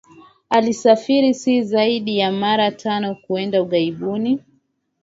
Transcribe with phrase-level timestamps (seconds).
[0.49, 4.39] Alisafiri si zaidi ya mara tano kwenda ughaibuni